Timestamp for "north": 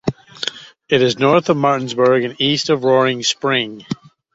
1.19-1.47